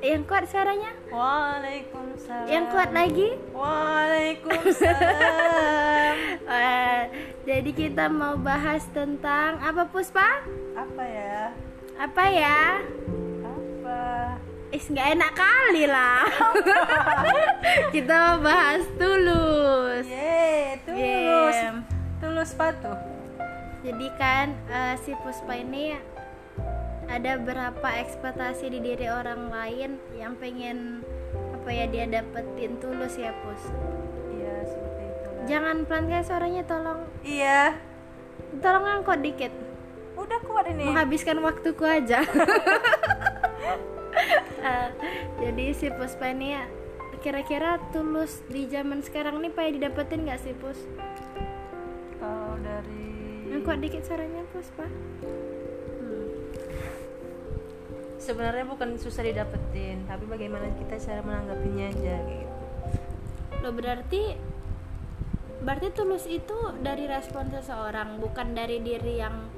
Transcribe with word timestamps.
Yang 0.00 0.32
kuat 0.32 0.48
suaranya? 0.48 0.96
Waalaikumsalam. 1.12 2.48
Yang 2.48 2.64
kuat 2.72 2.90
lagi? 2.96 3.36
Waalaikumsalam. 3.52 6.16
Jadi 7.48 7.70
kita 7.76 8.08
mau 8.08 8.40
bahas 8.40 8.80
tentang 8.96 9.60
apa 9.60 9.84
Puspa? 9.92 10.40
Apa 10.72 11.04
ya? 11.04 11.52
Apa 12.00 12.24
ya? 12.32 12.80
Apa? 13.44 14.00
Is 14.72 14.88
nggak 14.88 15.18
enak 15.18 15.32
kali 15.34 15.82
lah 15.90 16.22
Kita 17.94 18.14
mau 18.14 18.38
bahas 18.38 18.86
tulus 18.94 20.06
Yeay, 20.06 20.78
tulus. 20.86 21.56
Game. 21.58 21.82
Tulus 22.22 22.54
patuh. 22.54 22.94
Jadi 23.82 24.06
kan 24.14 24.54
eh, 24.70 24.94
si 25.02 25.10
Puspa 25.20 25.58
ini 25.58 25.98
ada 27.10 27.34
berapa 27.36 27.88
ekspektasi 27.98 28.70
di 28.70 28.78
diri 28.80 29.10
orang 29.10 29.50
lain 29.50 29.98
yang 30.14 30.38
pengen 30.38 31.02
apa 31.52 31.68
ya 31.68 31.84
dia 31.84 32.06
dapetin 32.06 32.78
tulus 32.78 33.18
ya 33.18 33.34
Pus. 33.42 33.62
Iya, 34.30 34.54
seperti 34.64 35.02
itu. 35.04 35.28
Jangan 35.50 35.76
pelan 35.84 36.06
kayak 36.06 36.24
suaranya 36.24 36.62
tolong 36.64 37.00
Iya. 37.20 37.74
tolong 38.62 38.86
angkot 38.86 39.20
dikit. 39.20 39.50
Udah 40.14 40.38
kuat 40.42 40.70
ini. 40.70 40.86
Menghabiskan 40.86 41.42
waktuku 41.42 41.82
aja. 41.82 42.22
Eh, 44.60 44.88
jadi 45.42 45.66
si 45.72 45.90
Puspa 45.90 46.30
ini 46.30 46.54
ya, 46.54 46.64
kira-kira 47.18 47.82
tulus 47.90 48.38
di 48.46 48.70
zaman 48.70 49.02
sekarang 49.02 49.40
nih 49.40 49.50
pengen 49.50 49.82
didapetin 49.82 50.24
nggak 50.24 50.40
sih 50.40 50.54
Pus? 50.54 50.78
Kalau 52.18 52.54
dari 52.60 53.10
Angkot 53.50 53.82
dikit 53.82 54.06
suaranya 54.06 54.46
Puspa. 54.54 54.86
Sebenarnya 58.20 58.68
bukan 58.68 59.00
susah 59.00 59.24
didapetin, 59.24 60.04
tapi 60.04 60.28
bagaimana 60.28 60.68
kita 60.76 61.00
cara 61.00 61.24
menanggapinya 61.24 61.88
aja 61.88 62.16
gitu. 62.28 62.56
Lo 63.64 63.72
berarti 63.72 64.36
berarti 65.64 65.88
tulus 65.92 66.28
itu 66.28 66.56
dari 66.84 67.08
respon 67.08 67.48
seseorang, 67.48 68.20
bukan 68.20 68.52
dari 68.52 68.84
diri 68.84 69.20
yang 69.20 69.48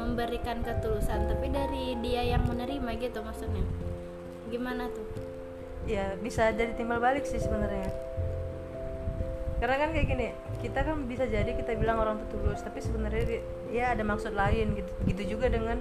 memberikan 0.00 0.64
ketulusan, 0.64 1.28
tapi 1.28 1.52
dari 1.52 1.96
dia 2.00 2.24
yang 2.24 2.48
menerima 2.48 2.88
gitu 2.96 3.20
maksudnya. 3.20 3.64
Gimana 4.48 4.88
tuh? 4.88 5.30
ya 5.88 6.12
bisa 6.20 6.52
jadi 6.52 6.76
timbal 6.76 7.00
balik 7.00 7.24
sih 7.24 7.40
sebenarnya 7.40 7.88
karena 9.60 9.76
kan 9.76 9.88
kayak 9.92 10.06
gini 10.08 10.28
kita 10.64 10.80
kan 10.82 11.04
bisa 11.04 11.28
jadi 11.28 11.52
kita 11.52 11.76
bilang 11.76 12.00
orang 12.00 12.16
itu 12.20 12.26
tulus 12.32 12.64
tapi 12.64 12.80
sebenarnya 12.80 13.44
ya 13.68 13.92
ada 13.92 14.00
maksud 14.00 14.32
lain 14.32 14.72
gitu. 14.76 14.92
Gitu 15.04 15.22
juga 15.36 15.52
dengan 15.52 15.76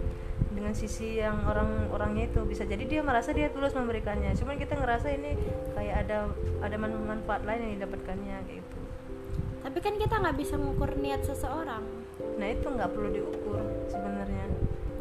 dengan 0.52 0.75
sisi 0.75 1.19
yang 1.19 1.47
orang 1.47 1.88
orangnya 1.89 2.27
itu. 2.27 2.44
Bisa 2.44 2.67
jadi 2.67 2.83
dia 2.83 3.02
merasa 3.02 3.31
dia 3.31 3.47
tulus 3.49 3.71
memberikannya. 3.71 4.36
Cuman 4.36 4.59
kita 4.59 4.75
ngerasa 4.75 5.16
ini 5.16 5.39
kayak 5.73 5.95
ada 6.08 6.27
ada 6.59 6.75
man- 6.75 7.08
manfaat 7.08 7.47
lain 7.47 7.59
yang 7.66 7.73
didapatkannya 7.80 8.36
kayak 8.45 8.59
gitu. 8.59 8.80
Tapi 9.63 9.77
kan 9.80 9.93
kita 9.95 10.16
nggak 10.19 10.38
bisa 10.38 10.55
mengukur 10.59 10.91
niat 10.99 11.23
seseorang. 11.23 11.83
nah 12.36 12.52
itu 12.52 12.67
nggak 12.67 12.91
perlu 12.91 13.16
diukur 13.16 13.64
sebenarnya. 13.88 14.47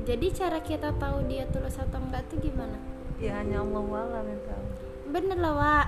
Jadi 0.07 0.27
cara 0.35 0.59
kita 0.63 0.95
tahu 0.95 1.27
dia 1.27 1.51
tulus 1.51 1.75
atau 1.79 1.99
enggak 1.99 2.27
tuh 2.31 2.39
gimana? 2.39 2.79
ya 3.19 3.43
hanya 3.43 3.67
Allah 3.67 3.83
alam 4.07 4.25
yang 4.31 4.43
tahu 4.47 4.65
Bener 5.09 5.39
lah, 5.41 5.55
Wak. 5.57 5.87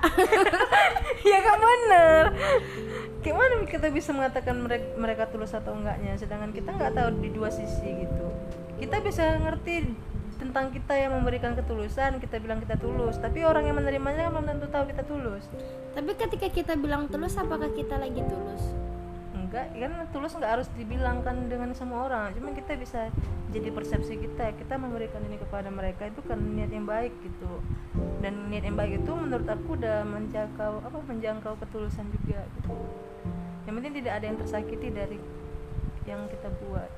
ya 1.31 1.37
kan 1.45 1.57
bener 1.61 2.23
gimana 3.21 3.61
kita 3.69 3.93
bisa 3.93 4.09
mengatakan 4.17 4.57
mereka, 4.57 4.87
mereka 4.97 5.23
tulus 5.29 5.53
atau 5.53 5.77
enggaknya 5.77 6.17
sedangkan 6.17 6.49
kita 6.49 6.73
nggak 6.73 6.93
tahu 6.97 7.09
di 7.21 7.29
dua 7.29 7.53
sisi 7.53 8.05
gitu 8.05 8.25
kita 8.81 8.97
bisa 9.05 9.37
ngerti 9.37 9.93
tentang 10.41 10.73
kita 10.73 10.97
yang 10.97 11.13
memberikan 11.13 11.53
ketulusan 11.53 12.17
kita 12.17 12.41
bilang 12.41 12.57
kita 12.57 12.81
tulus 12.81 13.21
tapi 13.21 13.45
orang 13.45 13.69
yang 13.69 13.77
menerimanya 13.77 14.25
kan 14.25 14.31
belum 14.33 14.47
tentu 14.49 14.67
tahu 14.73 14.83
kita 14.89 15.05
tulus 15.05 15.45
Tapi 15.91 16.15
ketika 16.15 16.47
kita 16.47 16.73
bilang 16.79 17.11
tulus, 17.11 17.35
apakah 17.35 17.67
kita 17.75 17.99
lagi 17.99 18.23
tulus? 18.23 18.63
Enggak 19.51 19.67
kan 19.75 19.91
tulus 20.15 20.31
nggak 20.39 20.51
harus 20.55 20.67
dibilangkan 20.79 21.51
dengan 21.51 21.75
semua 21.75 22.07
orang 22.07 22.31
cuma 22.31 22.55
kita 22.55 22.79
bisa 22.79 23.11
jadi 23.51 23.67
persepsi 23.67 24.15
kita 24.15 24.55
kita 24.55 24.79
memberikan 24.79 25.19
ini 25.27 25.35
kepada 25.35 25.67
mereka 25.67 26.07
itu 26.07 26.23
kan 26.23 26.39
niat 26.39 26.71
yang 26.71 26.87
baik 26.87 27.11
gitu 27.19 27.59
dan 28.23 28.47
niat 28.47 28.63
yang 28.63 28.79
baik 28.79 29.03
itu 29.03 29.11
menurut 29.11 29.43
aku 29.43 29.75
udah 29.75 30.07
menjangkau 30.07 30.87
apa 30.87 30.97
menjangkau 31.03 31.59
ketulusan 31.59 32.07
juga 32.15 32.47
gitu 32.47 32.71
yang 33.67 33.75
penting 33.75 33.93
tidak 33.99 34.13
ada 34.23 34.25
yang 34.31 34.37
tersakiti 34.39 34.87
dari 34.87 35.19
yang 36.01 36.25
kita 36.33 36.49
buat 36.65 36.89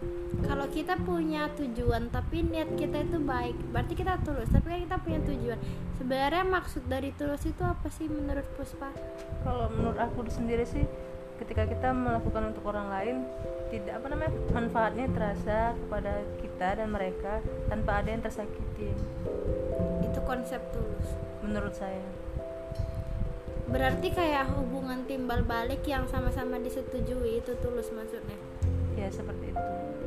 Kalau 0.47 0.63
kita 0.71 0.95
punya 1.03 1.51
tujuan 1.59 2.07
tapi 2.07 2.39
niat 2.41 2.79
kita 2.79 3.03
itu 3.03 3.19
baik, 3.19 3.53
berarti 3.69 3.93
kita 3.99 4.15
tulus. 4.23 4.47
Tapi 4.49 4.65
kan 4.65 4.79
kita 4.79 4.97
punya 5.03 5.19
tujuan. 5.27 5.59
Sebenarnya 5.99 6.43
maksud 6.47 6.87
dari 6.87 7.11
tulus 7.13 7.43
itu 7.43 7.61
apa 7.61 7.87
sih 7.91 8.07
menurut 8.07 8.47
Puspa? 8.55 8.89
kalau 9.43 9.67
menurut 9.75 9.99
aku 9.99 10.23
sendiri 10.31 10.63
sih 10.63 10.87
ketika 11.43 11.67
kita 11.67 11.89
melakukan 11.91 12.55
untuk 12.55 12.63
orang 12.71 12.87
lain 12.87 13.15
tidak 13.67 13.99
apa 13.99 14.07
namanya 14.15 14.31
manfaatnya 14.55 15.05
terasa 15.11 15.75
kepada 15.75 16.23
kita 16.39 16.67
dan 16.79 16.87
mereka 16.87 17.43
tanpa 17.67 17.99
ada 17.99 18.09
yang 18.15 18.23
tersakiti. 18.23 18.95
Itu 19.99 20.19
konsep 20.23 20.63
tulus. 20.71 21.07
menurut 21.43 21.75
saya. 21.75 22.07
Berarti 23.67 24.15
kayak 24.15 24.55
hubungan 24.55 25.03
timbal 25.03 25.43
balik 25.43 25.83
yang 25.83 26.07
sama-sama 26.07 26.55
disetujui 26.63 27.43
itu 27.43 27.51
tulus 27.59 27.91
maksudnya. 27.91 28.39
ya 28.95 29.11
seperti 29.11 29.51
itu. 29.51 29.63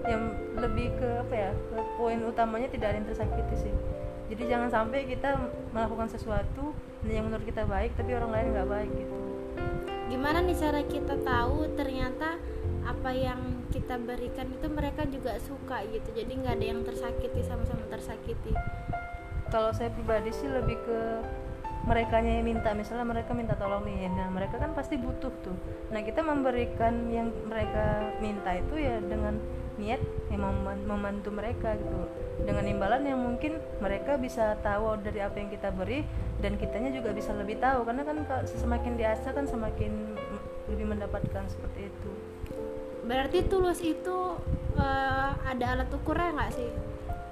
Yang 0.08 0.22
lebih 0.56 0.96
ke 0.96 1.08
apa 1.20 1.34
ya 1.36 1.50
ke 1.52 1.76
poin 2.00 2.16
utamanya 2.24 2.72
tidak 2.72 2.88
ada 2.88 2.96
yang 3.04 3.08
tersakiti 3.12 3.68
sih. 3.68 3.74
Jadi 4.32 4.42
jangan 4.48 4.72
sampai 4.72 5.04
kita 5.04 5.36
melakukan 5.76 6.08
sesuatu 6.08 6.72
yang 7.04 7.28
menurut 7.28 7.44
kita 7.44 7.68
baik 7.68 7.92
tapi 8.00 8.16
orang 8.16 8.32
lain 8.32 8.46
nggak 8.56 8.68
baik 8.72 8.90
gitu 8.96 9.16
Gimana 10.06 10.38
nih 10.42 10.56
cara 10.56 10.80
kita 10.86 11.18
tahu 11.22 11.74
ternyata 11.74 12.38
apa 12.86 13.10
yang 13.10 13.66
kita 13.74 13.98
berikan 13.98 14.46
itu 14.50 14.66
mereka 14.70 15.02
juga 15.10 15.36
suka 15.42 15.82
gitu. 15.90 16.08
Jadi 16.14 16.32
nggak 16.42 16.54
ada 16.56 16.66
yang 16.66 16.80
tersakiti 16.86 17.40
sama-sama 17.42 17.84
tersakiti. 17.90 18.54
kalau 19.46 19.70
saya 19.70 19.94
pribadi 19.94 20.34
sih 20.34 20.50
lebih 20.50 20.74
ke 20.82 21.00
mereka 21.86 22.18
yang 22.18 22.42
minta 22.42 22.74
misalnya 22.74 23.06
mereka 23.06 23.30
minta 23.30 23.54
tolong 23.54 23.86
nih 23.86 24.10
nah 24.10 24.26
mereka 24.26 24.58
kan 24.58 24.74
pasti 24.74 24.98
butuh 24.98 25.30
tuh 25.46 25.54
nah 25.94 26.02
kita 26.02 26.18
memberikan 26.18 27.06
yang 27.14 27.30
mereka 27.46 28.10
minta 28.18 28.58
itu 28.58 28.74
ya 28.74 28.98
dengan 28.98 29.38
niat 29.76 30.00
yang 30.32 30.40
mem- 30.40 30.84
membantu 30.84 31.30
mereka 31.32 31.76
gitu. 31.76 32.08
Dengan 32.44 32.64
imbalan 32.68 33.02
yang 33.04 33.20
mungkin 33.20 33.60
mereka 33.80 34.20
bisa 34.20 34.56
tahu 34.60 35.00
dari 35.00 35.20
apa 35.24 35.36
yang 35.40 35.48
kita 35.52 35.72
beri 35.72 36.04
dan 36.40 36.60
kitanya 36.60 36.92
juga 36.92 37.12
bisa 37.12 37.32
lebih 37.32 37.60
tahu. 37.60 37.84
Karena 37.84 38.02
kan 38.04 38.16
semakin 38.44 38.92
diasah 38.96 39.32
kan 39.32 39.46
semakin 39.48 39.92
lebih 40.68 40.86
mendapatkan 40.88 41.44
seperti 41.48 41.88
itu. 41.88 42.10
Berarti 43.06 43.38
tulus 43.46 43.78
itu 43.80 44.16
eh, 44.76 45.30
ada 45.32 45.64
alat 45.76 45.88
ukurnya 45.92 46.34
nggak 46.34 46.52
sih? 46.56 46.70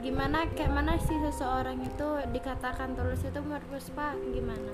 Gimana 0.04 0.44
kayak 0.52 0.72
mana 0.72 1.00
sih 1.00 1.16
seseorang 1.16 1.80
itu 1.80 2.08
dikatakan 2.30 2.92
tulus 2.92 3.24
itu 3.24 3.40
menurut 3.40 3.64
Puspa 3.72 4.12
gimana? 4.32 4.72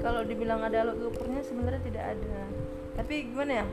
kalau 0.00 0.22
dibilang 0.22 0.62
ada 0.62 0.86
alat 0.86 0.98
ukurnya 1.02 1.42
sebenarnya 1.42 1.82
tidak 1.84 2.04
ada. 2.16 2.38
Tapi 2.96 3.14
gimana 3.28 3.62
ya 3.62 3.66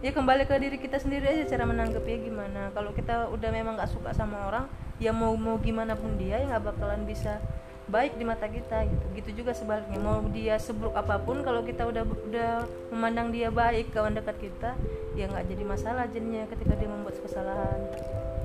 ya 0.00 0.10
kembali 0.16 0.48
ke 0.48 0.56
diri 0.56 0.76
kita 0.80 0.96
sendiri 0.96 1.28
aja 1.28 1.44
cara 1.56 1.68
menanggapinya 1.68 2.20
gimana. 2.24 2.62
Kalau 2.72 2.90
kita 2.96 3.28
udah 3.28 3.50
memang 3.52 3.76
nggak 3.76 3.92
suka 3.92 4.16
sama 4.16 4.48
orang 4.48 4.64
ya 5.00 5.12
mau 5.12 5.32
mau 5.36 5.56
gimana 5.60 5.96
pun 5.96 6.16
dia 6.16 6.40
ya 6.40 6.56
nggak 6.56 6.72
bakalan 6.72 7.04
bisa 7.04 7.40
baik 7.88 8.16
di 8.16 8.24
mata 8.24 8.48
kita 8.48 8.88
gitu. 8.88 9.04
Gitu 9.16 9.30
juga 9.44 9.52
sebaliknya. 9.52 10.00
Mau 10.00 10.24
dia 10.32 10.56
seburuk 10.56 10.96
apa 10.96 11.20
pun 11.20 11.44
kalau 11.44 11.60
kita 11.62 11.84
udah 11.84 12.04
udah 12.04 12.52
memandang 12.88 13.28
dia 13.28 13.52
baik 13.52 13.92
kawan 13.92 14.16
dekat 14.16 14.40
kita 14.40 14.72
ya 15.12 15.28
nggak 15.28 15.46
jadi 15.52 15.64
masalah 15.68 16.08
jadinya 16.08 16.48
ketika 16.48 16.72
dia 16.80 16.88
membuat 16.88 17.20
kesalahan. 17.20 17.80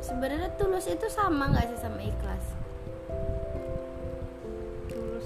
Sebenarnya 0.04 0.52
tulus 0.60 0.92
itu 0.92 1.08
sama 1.08 1.50
nggak 1.56 1.72
sih 1.72 1.80
sama 1.80 2.04
ikhlas? 2.04 2.66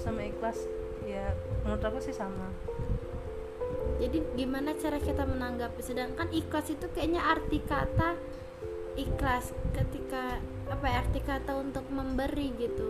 sama 0.06 0.24
ikhlas 0.24 0.58
ya 1.04 1.36
menurut 1.60 1.82
aku 1.84 1.98
sih 2.00 2.14
sama 2.14 2.48
Jadi 4.00 4.18
gimana 4.34 4.72
cara 4.74 4.96
kita 4.96 5.28
menanggapi? 5.28 5.80
Sedangkan 5.84 6.32
ikhlas 6.32 6.72
itu 6.72 6.88
kayaknya 6.96 7.20
arti 7.20 7.60
kata 7.60 8.16
ikhlas 8.96 9.52
ketika 9.76 10.40
apa 10.72 10.84
ya 10.88 10.96
arti 11.04 11.20
kata 11.20 11.52
untuk 11.60 11.84
memberi 11.92 12.56
gitu. 12.56 12.88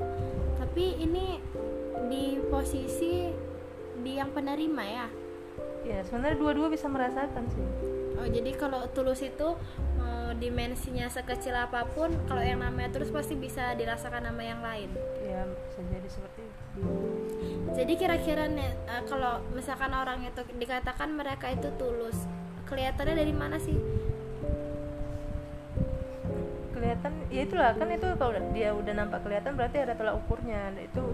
Tapi 0.56 1.02
ini 1.02 1.42
di 2.06 2.38
posisi 2.46 3.28
di 4.00 4.12
yang 4.16 4.30
penerima 4.32 4.84
ya. 4.86 5.08
ya 5.80 5.98
sebenarnya 6.04 6.36
dua-dua 6.36 6.68
bisa 6.68 6.92
merasakan 6.92 7.48
sih 7.56 7.64
Oh 8.20 8.28
jadi 8.28 8.52
kalau 8.52 8.84
tulus 8.92 9.24
itu 9.24 9.56
dimensinya 10.40 11.06
sekecil 11.12 11.52
apa 11.52 11.84
pun 11.92 12.08
kalau 12.24 12.40
yang 12.40 12.64
namanya 12.64 12.96
terus 12.96 13.12
pasti 13.12 13.36
bisa 13.36 13.76
dirasakan 13.76 14.32
nama 14.32 14.42
yang 14.42 14.60
lain. 14.64 14.88
Ya 15.20 15.44
bisa 15.44 15.80
jadi 15.84 16.08
seperti 16.08 16.40
itu. 16.48 16.80
Jadi 17.76 17.92
kira-kira 18.00 18.48
nih 18.48 18.72
eh, 18.72 19.02
kalau 19.04 19.44
misalkan 19.52 19.92
orang 19.92 20.24
itu 20.24 20.40
dikatakan 20.56 21.12
mereka 21.12 21.52
itu 21.52 21.68
tulus 21.76 22.16
kelihatannya 22.64 23.14
dari 23.20 23.34
mana 23.36 23.60
sih? 23.60 23.76
Kelihatan 26.72 27.12
ya 27.28 27.44
itulah 27.44 27.76
kan 27.76 27.92
itu 27.92 28.08
kalau 28.16 28.32
dia 28.56 28.72
udah 28.72 28.94
nampak 28.96 29.20
kelihatan 29.20 29.52
berarti 29.52 29.84
ada 29.84 29.92
tolak 29.92 30.16
ukurnya 30.24 30.72
itu 30.80 31.04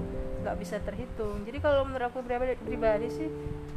nggak 0.47 0.57
bisa 0.63 0.79
terhitung. 0.87 1.43
Jadi 1.43 1.59
kalau 1.59 1.83
menurut 1.83 2.15
aku 2.15 2.23
pribadi, 2.23 2.55
pribadi 2.63 3.11
sih 3.11 3.29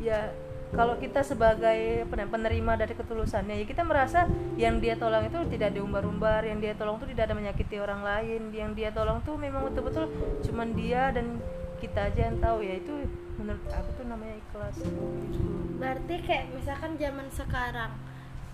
ya 0.05 0.29
kalau 0.69 0.95
kita 1.01 1.25
sebagai 1.25 2.05
penerima 2.09 2.77
dari 2.77 2.93
ketulusannya 2.93 3.57
ya 3.57 3.65
kita 3.65 3.81
merasa 3.81 4.29
yang 4.53 4.77
dia 4.77 4.93
tolong 4.93 5.25
itu 5.25 5.41
tidak 5.49 5.73
diumbar-umbar 5.73 6.45
yang 6.45 6.61
dia 6.61 6.77
tolong 6.77 7.01
itu 7.01 7.09
tidak 7.17 7.33
ada 7.33 7.35
menyakiti 7.35 7.81
orang 7.81 8.05
lain 8.05 8.53
yang 8.53 8.77
dia 8.77 8.93
tolong 8.93 9.17
tuh 9.25 9.33
memang 9.33 9.65
betul-betul 9.65 10.05
cuman 10.45 10.77
dia 10.77 11.09
dan 11.09 11.41
kita 11.79 12.11
aja 12.11 12.29
yang 12.29 12.37
tahu 12.37 12.61
ya 12.61 12.75
itu 12.77 12.93
menurut 13.39 13.63
aku 13.71 13.89
tuh 13.95 14.05
namanya 14.05 14.35
ikhlas. 14.35 14.77
Berarti 15.79 16.15
kayak 16.27 16.45
misalkan 16.51 16.99
zaman 16.99 17.27
sekarang 17.31 17.91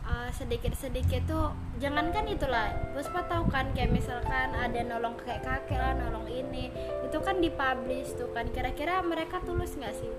uh, 0.05 0.29
sedikit-sedikit 0.29 1.25
tuh 1.25 1.51
jangankan 1.81 2.29
itulah 2.29 2.69
Puspa 2.93 3.25
tahu 3.25 3.49
kan 3.49 3.73
kayak 3.73 3.91
misalkan 3.91 4.53
ada 4.53 4.79
nolong 4.85 5.17
kayak 5.17 5.41
kakek 5.41 5.81
lah 5.81 5.97
nolong 5.97 6.29
ini 6.29 6.69
itu 7.01 7.17
kan 7.19 7.41
dipublish 7.41 8.13
tuh 8.13 8.29
kan 8.31 8.45
kira-kira 8.53 9.01
mereka 9.01 9.41
tulus 9.41 9.73
nggak 9.73 9.97
sih? 9.97 10.13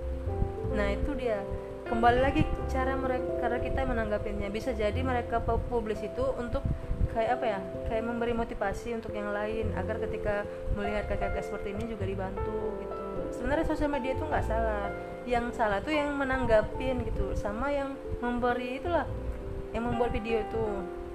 Nah 0.75 0.93
itu 0.93 1.15
dia 1.15 1.41
kembali 1.87 2.19
lagi 2.19 2.43
cara 2.67 2.99
mereka 2.99 3.31
cara 3.39 3.57
kita 3.63 3.87
menanggapinya. 3.87 4.51
Bisa 4.51 4.75
jadi 4.75 4.99
mereka 5.01 5.39
pu- 5.39 5.63
publis 5.71 6.03
itu 6.03 6.25
untuk 6.37 6.67
kayak 7.15 7.41
apa 7.41 7.45
ya? 7.47 7.61
Kayak 7.87 8.05
memberi 8.11 8.35
motivasi 8.35 8.99
untuk 8.99 9.15
yang 9.15 9.31
lain 9.31 9.71
agar 9.79 10.03
ketika 10.03 10.43
melihat 10.75 11.07
kakak-kakak 11.07 11.47
seperti 11.47 11.79
ini 11.79 11.85
juga 11.87 12.05
dibantu 12.05 12.77
gitu. 12.83 13.03
Sebenarnya 13.39 13.67
sosial 13.67 13.91
media 13.91 14.13
itu 14.19 14.25
nggak 14.27 14.45
salah. 14.45 14.91
Yang 15.27 15.45
salah 15.59 15.79
tuh 15.83 15.95
yang 15.95 16.15
menanggapin 16.15 17.07
gitu. 17.07 17.35
Sama 17.39 17.71
yang 17.71 17.95
memberi 18.19 18.83
itulah 18.83 19.07
yang 19.71 19.87
membuat 19.87 20.11
video 20.11 20.43
itu. 20.43 20.67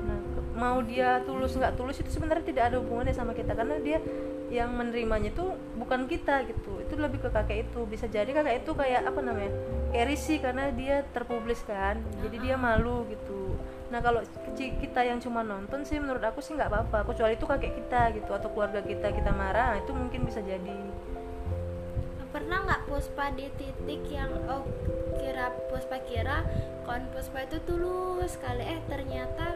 Nah 0.02 0.20
mau 0.52 0.84
dia 0.84 1.24
tulus 1.24 1.56
nggak 1.56 1.80
tulus 1.80 2.00
itu 2.04 2.12
sebenarnya 2.12 2.44
tidak 2.44 2.64
ada 2.72 2.78
hubungannya 2.84 3.16
sama 3.16 3.32
kita 3.32 3.56
karena 3.56 3.80
dia 3.80 4.04
yang 4.52 4.76
menerimanya 4.76 5.32
itu 5.32 5.46
bukan 5.80 6.12
kita 6.12 6.44
gitu 6.44 6.81
itu 6.92 7.00
lebih 7.00 7.24
ke 7.24 7.30
kakek 7.32 7.72
itu. 7.72 7.88
Bisa 7.88 8.12
jadi 8.12 8.28
kakek 8.28 8.68
itu 8.68 8.72
kayak 8.76 9.08
apa 9.08 9.24
namanya 9.24 9.56
kayak 9.96 10.06
risih 10.12 10.44
karena 10.44 10.68
dia 10.76 11.08
terpublis 11.16 11.64
kan. 11.64 12.04
Jadi 12.20 12.36
dia 12.44 12.60
malu 12.60 13.08
gitu. 13.08 13.56
Nah 13.88 14.04
kalau 14.04 14.20
kecil 14.52 14.76
kita 14.84 15.08
yang 15.08 15.24
cuma 15.24 15.40
nonton 15.40 15.88
sih 15.88 15.96
menurut 16.04 16.20
aku 16.20 16.44
sih 16.44 16.52
nggak 16.52 16.68
apa-apa. 16.68 17.08
Kecuali 17.08 17.40
itu 17.40 17.48
kakek 17.48 17.74
kita 17.80 18.12
gitu 18.20 18.32
atau 18.36 18.52
keluarga 18.52 18.84
kita 18.84 19.16
kita 19.16 19.32
marah 19.32 19.72
nah, 19.72 19.80
itu 19.80 19.96
mungkin 19.96 20.28
bisa 20.28 20.44
jadi. 20.44 20.76
Pernah 22.32 22.64
nggak 22.68 22.82
Puspa 22.88 23.32
di 23.36 23.48
titik 23.56 24.04
yang 24.12 24.32
oh 24.52 24.68
kira 25.16 25.56
Puspa 25.72 26.04
kira 26.04 26.44
kon 26.84 27.08
Puspa 27.16 27.48
itu 27.48 27.60
tulus 27.64 28.36
sekali 28.36 28.68
eh 28.68 28.80
ternyata 28.88 29.56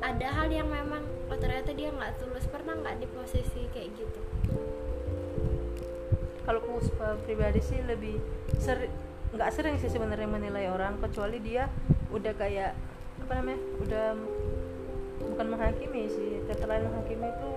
ada 0.00 0.28
hal 0.32 0.48
yang 0.48 0.68
memang 0.68 1.04
oh 1.28 1.36
ternyata 1.36 1.76
dia 1.76 1.92
nggak 1.92 2.16
tulus. 2.16 2.48
Pernah 2.48 2.80
nggak 2.80 2.96
di 3.04 3.06
posisi 3.12 3.68
kayak 3.72 3.96
gitu 3.96 4.20
kalau 6.50 6.66
Puspa 6.66 7.14
pribadi 7.22 7.62
sih 7.62 7.78
lebih 7.86 8.18
sering 8.58 8.90
nggak 9.30 9.50
sering 9.54 9.78
sih 9.78 9.86
sebenarnya 9.86 10.26
menilai 10.26 10.66
orang 10.66 10.98
kecuali 10.98 11.38
dia 11.38 11.70
udah 12.10 12.34
kayak 12.34 12.74
apa 13.22 13.32
namanya 13.38 13.60
udah 13.78 14.06
bukan 15.30 15.46
menghakimi 15.46 16.10
sih 16.10 16.42
kata 16.50 16.66
lain 16.66 16.90
menghakimi 16.90 17.30
itu 17.30 17.50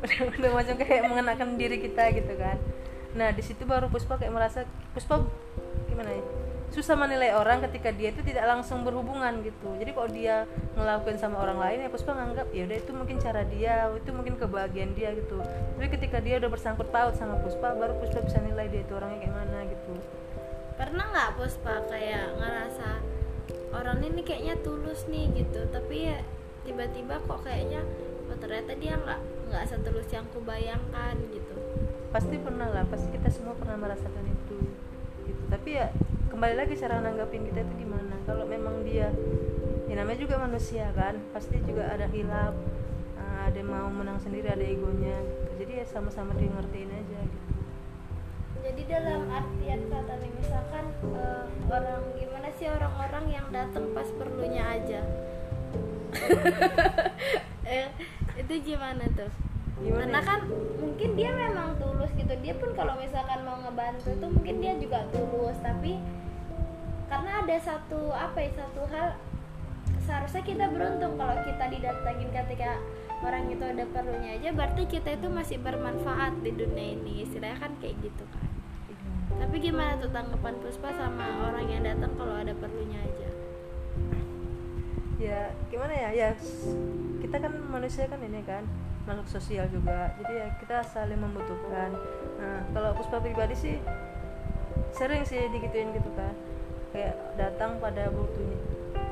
udah, 0.04 0.18
udah 0.36 0.50
macam 0.52 0.74
kayak 0.76 1.02
mengenakan 1.08 1.48
diri 1.56 1.80
kita 1.80 2.12
gitu 2.12 2.32
kan. 2.36 2.60
Nah 3.16 3.32
di 3.32 3.40
situ 3.40 3.64
baru 3.64 3.88
Puspa 3.88 4.20
kayak 4.20 4.32
merasa 4.32 4.68
Puspa 4.92 5.24
gimana 5.88 6.12
ya 6.12 6.24
susah 6.70 6.94
menilai 6.94 7.34
orang 7.34 7.66
ketika 7.66 7.90
dia 7.90 8.14
itu 8.14 8.22
tidak 8.22 8.46
langsung 8.46 8.86
berhubungan 8.86 9.42
gitu. 9.42 9.74
Jadi 9.74 9.90
kalau 9.90 10.10
dia 10.10 10.46
ngelakuin 10.78 11.18
sama 11.18 11.42
orang 11.42 11.58
lain 11.58 11.78
ya 11.82 11.88
Puspa 11.90 12.14
nganggap 12.14 12.46
ya 12.54 12.62
udah 12.70 12.78
itu 12.78 12.92
mungkin 12.94 13.16
cara 13.18 13.42
dia 13.42 13.90
itu 13.90 14.10
mungkin 14.14 14.38
kebahagiaan 14.38 14.94
dia 14.94 15.10
gitu. 15.18 15.42
Tapi 15.42 15.86
ketika 15.90 16.22
dia 16.22 16.38
udah 16.38 16.46
bersangkut 16.46 16.86
paut 16.94 17.18
sama 17.18 17.42
Puspa 17.42 17.74
baru 17.74 17.98
Puspa 17.98 18.22
bisa 18.22 18.38
nilai 18.38 18.70
dia 18.70 18.86
itu 18.86 18.94
orangnya 18.94 19.26
kayak 19.26 19.34
mana 19.34 19.58
gitu. 19.66 19.92
Pernah 20.78 21.04
nggak 21.10 21.30
Puspa 21.42 21.74
kayak 21.90 22.38
ngerasa 22.38 22.88
orang 23.74 23.98
ini 24.06 24.22
kayaknya 24.22 24.54
tulus 24.62 25.10
nih 25.10 25.26
gitu. 25.34 25.66
Tapi 25.74 25.96
ya 26.06 26.22
tiba-tiba 26.62 27.18
kok 27.26 27.42
kayaknya 27.42 27.82
oh 28.30 28.38
ternyata 28.38 28.78
dia 28.78 28.94
nggak 28.94 29.20
nggak 29.50 29.64
setulus 29.66 30.06
yang 30.14 30.22
kubayangkan 30.30 31.18
gitu. 31.34 31.54
Pasti 32.14 32.38
pernah 32.38 32.70
lah 32.70 32.86
pasti 32.86 33.10
kita 33.10 33.26
semua 33.26 33.58
pernah 33.58 33.74
merasakan 33.74 34.22
itu 34.22 34.70
gitu. 35.26 35.42
Tapi 35.50 35.70
ya 35.74 35.90
kembali 36.30 36.54
lagi 36.54 36.78
cara 36.78 37.02
nanggapin 37.02 37.42
kita 37.42 37.66
itu 37.66 37.74
gimana? 37.82 38.14
Kalau 38.22 38.46
memang 38.46 38.86
dia 38.86 39.10
ya 39.90 39.94
namanya 39.98 40.22
juga 40.22 40.38
manusia 40.38 40.86
kan 40.94 41.18
pasti 41.34 41.58
juga 41.66 41.90
ada 41.90 42.06
hilap 42.06 42.54
ah, 43.18 43.50
ada 43.50 43.58
mau 43.66 43.90
menang 43.90 44.22
sendiri 44.22 44.46
ada 44.46 44.62
egonya. 44.62 45.18
Gitu. 45.18 45.66
jadi 45.66 45.72
ya 45.82 45.84
sama-sama 45.90 46.30
dia 46.38 46.46
ngertiin 46.46 46.90
aja 46.94 47.20
gitu. 47.26 47.52
Jadi 48.60 48.82
dalam 48.86 49.26
artian 49.26 49.80
kata 49.90 50.14
nih 50.22 50.32
misalkan 50.38 50.84
eh, 51.18 51.44
orang 51.66 52.02
gimana 52.14 52.48
sih 52.54 52.66
orang-orang 52.70 53.24
yang 53.26 53.46
datang 53.50 53.90
pas 53.90 54.06
perlunya 54.14 54.62
aja? 54.62 55.00
Eh, 57.70 57.86
itu 58.34 58.74
gimana 58.74 59.06
tuh 59.14 59.30
Gimana 59.80 60.04
karena 60.04 60.20
ya? 60.20 60.28
kan 60.28 60.40
mungkin 60.76 61.10
dia 61.16 61.30
memang 61.32 61.68
tulus 61.80 62.10
gitu. 62.12 62.34
Dia 62.44 62.54
pun 62.60 62.70
kalau 62.76 62.94
misalkan 63.00 63.40
mau 63.48 63.56
ngebantu 63.64 64.12
tuh 64.20 64.30
mungkin 64.30 64.56
dia 64.60 64.72
juga 64.76 65.08
tulus. 65.08 65.56
Tapi 65.64 65.96
karena 67.08 67.30
ada 67.42 67.56
satu 67.58 68.12
apa 68.12 68.38
ya 68.38 68.50
satu 68.54 68.82
hal 68.92 69.08
seharusnya 70.04 70.42
kita 70.46 70.64
beruntung 70.70 71.18
kalau 71.18 71.36
kita 71.42 71.64
didatengin 71.66 72.30
ketika 72.30 72.78
orang 73.20 73.50
itu 73.52 73.64
ada 73.66 73.84
perlunya 73.90 74.40
aja 74.40 74.48
berarti 74.54 74.82
kita 74.88 75.18
itu 75.18 75.28
masih 75.28 75.56
bermanfaat 75.60 76.38
di 76.44 76.52
dunia 76.52 77.00
ini. 77.00 77.24
Istilahnya 77.24 77.56
kan 77.56 77.72
kayak 77.80 77.96
gitu 78.04 78.24
kan. 78.28 78.48
Tapi 79.40 79.56
gimana 79.62 79.96
tuh 79.96 80.12
tanggapan 80.12 80.54
Puspa 80.60 80.92
sama 80.92 81.48
orang 81.48 81.64
yang 81.72 81.80
datang 81.80 82.12
kalau 82.20 82.36
ada 82.36 82.52
perlunya 82.52 83.00
aja? 83.00 83.28
Ya 85.16 85.40
gimana 85.72 85.92
ya? 85.96 86.10
Ya 86.12 86.28
kita 87.24 87.36
kan 87.40 87.52
manusia 87.72 88.04
kan 88.04 88.20
ini 88.20 88.44
kan 88.44 88.68
makhluk 89.10 89.26
sosial 89.26 89.66
juga. 89.74 90.14
Jadi 90.22 90.32
ya 90.38 90.48
kita 90.62 90.86
saling 90.86 91.18
membutuhkan. 91.18 91.90
Nah 92.38 92.62
kalau 92.70 92.94
Puspa 92.94 93.18
pribadi 93.18 93.58
sih 93.58 93.76
sering 94.94 95.26
sih 95.26 95.50
digituin 95.50 95.90
gitu 95.94 96.10
kan 96.14 96.34
kayak 96.90 97.14
datang 97.38 97.78
pada 97.78 98.10
butuhnya 98.10 98.58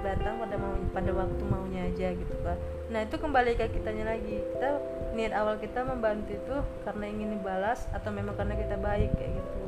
datang 0.02 0.38
pada 0.38 0.54
mau 0.58 0.74
pada 0.94 1.10
waktu 1.10 1.42
maunya 1.46 1.90
aja 1.90 2.14
gitu 2.14 2.34
kan 2.42 2.58
nah 2.88 3.02
itu 3.04 3.20
kembali 3.20 3.58
ke 3.58 3.68
kitanya 3.68 4.16
lagi. 4.16 4.40
Kita 4.40 4.80
niat 5.12 5.32
awal 5.36 5.60
kita 5.60 5.84
membantu 5.84 6.40
itu 6.40 6.56
karena 6.88 7.04
ingin 7.04 7.36
dibalas 7.36 7.84
atau 7.92 8.08
memang 8.08 8.32
karena 8.38 8.56
kita 8.56 8.80
baik 8.80 9.12
kayak 9.18 9.32
gitu. 9.36 9.62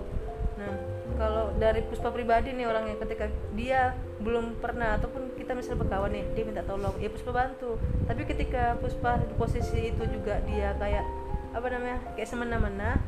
Nah 0.57 0.73
kalau 1.21 1.53
dari 1.61 1.85
Puspa 1.85 2.09
pribadi 2.09 2.57
nih 2.57 2.65
orangnya 2.65 2.97
ketika 3.05 3.29
dia 3.53 3.93
belum 4.25 4.57
pernah 4.63 4.97
ataupun 4.97 5.30
kita 5.51 5.59
misalnya 5.59 5.83
berkawan 5.83 6.15
nih 6.15 6.25
dia 6.31 6.45
minta 6.47 6.63
tolong 6.63 6.95
ya 7.03 7.11
Puspa 7.11 7.35
bantu. 7.35 7.75
Tapi 8.07 8.23
ketika 8.23 8.79
Puspa 8.79 9.19
di 9.19 9.35
posisi 9.35 9.91
itu 9.91 10.07
juga 10.07 10.39
dia 10.47 10.79
kayak 10.79 11.03
apa 11.51 11.67
namanya 11.75 11.99
kayak 12.15 12.31
semena-mena 12.31 13.03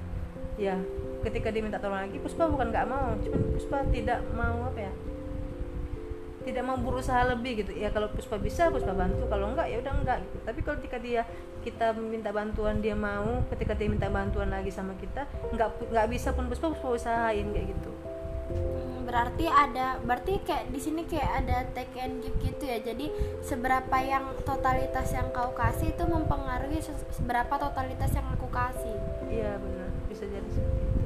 ya 0.59 0.75
ketika 1.23 1.55
dia 1.55 1.63
minta 1.63 1.79
tolong 1.79 2.03
lagi 2.03 2.19
Puspa 2.19 2.51
bukan 2.51 2.75
nggak 2.75 2.83
mau. 2.91 3.15
Cuman 3.23 3.55
Puspa 3.55 3.87
tidak 3.95 4.27
mau 4.35 4.59
apa 4.67 4.91
ya 4.91 4.93
tidak 6.43 6.67
mau 6.67 6.75
berusaha 6.83 7.23
lebih 7.31 7.63
gitu. 7.63 7.79
Ya 7.79 7.95
kalau 7.95 8.11
Puspa 8.11 8.43
bisa 8.43 8.75
Puspa 8.75 8.91
bantu. 8.91 9.23
Kalau 9.31 9.55
enggak 9.55 9.71
ya 9.71 9.79
udah 9.79 9.95
enggak 10.03 10.19
gitu. 10.27 10.37
Tapi 10.43 10.59
kalau 10.67 10.77
ketika 10.83 10.99
dia 10.99 11.23
kita 11.63 11.95
minta 11.95 12.35
bantuan 12.35 12.83
dia 12.83 12.99
mau 12.99 13.47
ketika 13.55 13.79
dia 13.79 13.87
minta 13.87 14.11
bantuan 14.11 14.51
lagi 14.51 14.75
sama 14.75 14.99
kita 14.99 15.31
nggak 15.55 15.95
nggak 15.95 16.07
bisa 16.11 16.35
pun 16.35 16.51
Puspa 16.51 16.75
Puspa 16.75 16.91
usahain 16.91 17.55
kayak 17.55 17.71
gitu 17.71 18.12
berarti 19.03 19.45
ada 19.45 20.01
berarti 20.01 20.41
kayak 20.41 20.73
di 20.73 20.81
sini 20.81 21.05
kayak 21.05 21.45
ada 21.45 21.69
take 21.77 22.01
and 22.01 22.23
give 22.25 22.37
gitu 22.41 22.65
ya. 22.65 22.79
Jadi 22.81 23.13
seberapa 23.45 23.97
yang 24.01 24.33
totalitas 24.47 25.13
yang 25.13 25.29
kau 25.35 25.53
kasih 25.53 25.93
itu 25.93 26.05
mempengaruhi 26.07 26.81
se- 26.81 27.07
seberapa 27.13 27.53
totalitas 27.61 28.09
yang 28.17 28.25
aku 28.33 28.49
kasih. 28.49 28.97
Iya 29.29 29.59
benar. 29.61 29.89
Bisa 30.09 30.25
jadi 30.25 30.49
seperti 30.49 30.83
itu. 30.87 31.03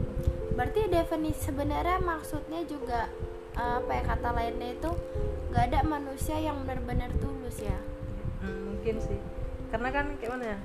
Berarti 0.55 0.81
definisi 0.89 1.41
sebenarnya 1.51 1.99
maksudnya 1.99 2.61
juga 2.65 3.11
apa 3.57 3.91
ya 3.91 4.03
kata 4.05 4.31
lainnya 4.37 4.77
itu 4.77 4.91
nggak 5.51 5.65
ada 5.73 5.81
manusia 5.83 6.37
yang 6.37 6.63
benar-benar 6.69 7.11
tulus 7.19 7.59
ya? 7.59 7.81
Hmm, 8.45 8.71
mungkin 8.71 9.01
sih. 9.01 9.19
Karena 9.73 9.89
kan 9.91 10.15
kayak 10.21 10.31
mana 10.31 10.45
ya 10.55 10.59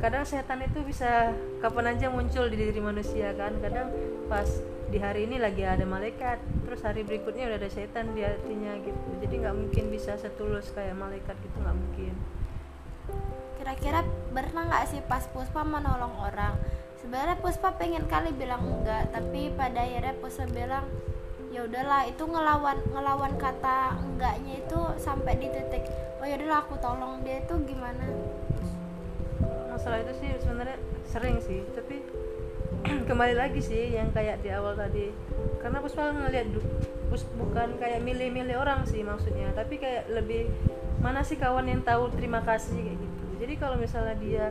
kadang 0.00 0.24
setan 0.24 0.64
itu 0.64 0.80
bisa 0.80 1.36
kapan 1.60 1.92
aja 1.92 2.08
muncul 2.08 2.48
di 2.48 2.56
diri 2.56 2.80
manusia 2.80 3.36
kan. 3.36 3.52
Kadang 3.60 3.92
pas 4.32 4.48
di 4.90 4.98
hari 4.98 5.28
ini 5.28 5.38
lagi 5.38 5.62
ada 5.62 5.86
malaikat 5.86 6.40
terus 6.66 6.82
hari 6.82 7.06
berikutnya 7.06 7.46
udah 7.52 7.58
ada 7.60 7.70
setan 7.70 8.16
di 8.16 8.24
hatinya 8.24 8.80
gitu. 8.80 9.08
Jadi 9.20 9.34
nggak 9.44 9.56
mungkin 9.56 9.84
bisa 9.92 10.16
setulus 10.16 10.72
kayak 10.72 10.96
malaikat 10.96 11.36
gitu 11.44 11.56
nggak 11.60 11.76
mungkin. 11.76 12.14
Kira-kira 13.60 14.00
pernah 14.32 14.64
nggak 14.72 14.84
sih 14.88 15.04
pas 15.04 15.28
Puspa 15.28 15.62
menolong 15.62 16.16
orang? 16.16 16.56
Sebenarnya 16.96 17.36
Puspa 17.36 17.76
pengen 17.76 18.08
kali 18.08 18.32
bilang 18.32 18.64
enggak 18.64 19.12
tapi 19.12 19.52
pada 19.52 19.84
akhirnya 19.84 20.16
Puspa 20.16 20.48
bilang 20.48 20.88
ya 21.50 21.66
udahlah 21.66 22.06
itu 22.06 22.22
ngelawan 22.24 22.78
ngelawan 22.94 23.34
kata 23.34 23.98
enggaknya 23.98 24.62
itu 24.62 24.80
sampai 25.02 25.34
di 25.34 25.50
titik 25.50 25.82
oh 26.22 26.26
ya 26.26 26.38
udahlah 26.38 26.62
aku 26.62 26.78
tolong 26.78 27.26
dia 27.26 27.42
itu 27.42 27.58
gimana 27.66 28.06
masalah 29.80 30.04
itu 30.04 30.12
sih 30.20 30.28
sebenarnya 30.44 30.76
sering 31.08 31.40
sih 31.40 31.64
tapi 31.72 32.04
kembali 33.08 33.32
lagi 33.32 33.64
sih 33.64 33.96
yang 33.96 34.12
kayak 34.12 34.44
di 34.44 34.52
awal 34.52 34.76
tadi. 34.76 35.08
Karena 35.56 35.80
Puspa 35.80 36.12
ngeliat 36.12 36.52
Pus 37.08 37.24
bukan 37.32 37.80
kayak 37.80 38.04
milih-milih 38.04 38.60
orang 38.60 38.84
sih 38.84 39.00
maksudnya 39.00 39.56
tapi 39.56 39.80
kayak 39.80 40.12
lebih 40.12 40.52
mana 41.00 41.24
sih 41.24 41.40
kawan 41.40 41.64
yang 41.64 41.80
tahu 41.80 42.12
terima 42.12 42.44
kasih? 42.44 42.76
kayak 42.76 42.98
gitu. 43.00 43.24
Jadi 43.40 43.54
kalau 43.56 43.80
misalnya 43.80 44.20
dia 44.20 44.44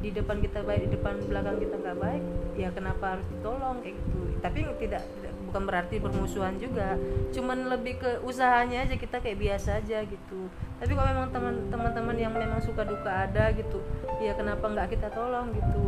di 0.00 0.08
depan 0.08 0.40
kita 0.40 0.64
baik 0.64 0.88
di 0.88 0.90
depan 0.96 1.20
belakang 1.28 1.60
kita 1.60 1.76
nggak 1.76 1.98
baik 2.00 2.24
ya 2.56 2.72
kenapa 2.72 3.20
harus 3.20 3.26
ditolong 3.28 3.76
kayak 3.84 3.92
gitu. 3.92 4.20
Tapi 4.40 4.58
tidak 4.80 5.02
bukan 5.52 5.62
berarti 5.68 5.96
bermusuhan 6.00 6.56
juga. 6.56 6.96
Cuman 7.36 7.68
lebih 7.68 8.00
ke 8.00 8.24
usahanya 8.24 8.88
aja 8.88 8.96
kita 8.96 9.20
kayak 9.20 9.36
biasa 9.36 9.84
aja 9.84 10.00
gitu. 10.00 10.48
Tapi 10.80 10.92
kalau 10.96 11.12
memang 11.12 11.28
teman-teman 11.68 12.16
yang 12.16 12.32
memang 12.32 12.64
suka 12.64 12.88
duka 12.88 13.28
ada 13.28 13.52
gitu 13.52 13.84
ya 14.20 14.32
kenapa 14.36 14.64
nggak 14.68 14.88
kita 14.92 15.08
tolong? 15.10 15.56
Gitu. 15.56 15.84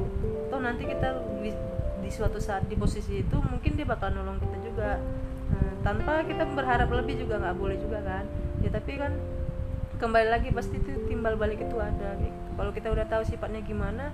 Toh 0.48 0.60
nanti 0.60 0.88
kita 0.88 1.20
di, 1.44 1.52
di 2.00 2.10
suatu 2.10 2.40
saat 2.40 2.64
di 2.66 2.74
posisi 2.74 3.20
itu 3.20 3.36
mungkin 3.44 3.76
dia 3.76 3.86
bakal 3.86 4.10
nolong 4.10 4.40
kita 4.40 4.56
juga. 4.64 4.90
Nah, 5.52 5.72
tanpa 5.84 6.24
kita 6.24 6.48
berharap 6.56 6.88
lebih 6.88 7.20
juga 7.20 7.38
nggak 7.38 7.56
boleh 7.60 7.76
juga 7.76 8.00
kan. 8.00 8.24
Ya 8.64 8.72
tapi 8.72 8.96
kan 8.96 9.12
kembali 10.00 10.28
lagi 10.32 10.48
pasti 10.50 10.82
itu 10.82 10.90
timbal 11.06 11.38
balik 11.38 11.62
itu 11.62 11.78
ada 11.78 12.18
gitu. 12.18 12.40
kalau 12.58 12.74
kita 12.74 12.90
udah 12.90 13.06
tahu 13.06 13.22
sifatnya 13.22 13.62
gimana 13.62 14.10